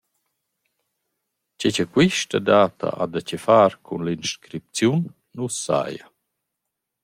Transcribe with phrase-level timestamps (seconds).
[1.59, 5.01] Che cha quista data ha da chefar cun l’inscripziun
[5.35, 6.07] nu’s saja.